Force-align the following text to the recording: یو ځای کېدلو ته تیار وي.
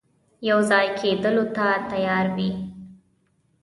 یو 0.49 0.59
ځای 0.69 0.87
کېدلو 0.99 1.45
ته 1.55 1.67
تیار 1.89 2.25
وي. 2.35 2.51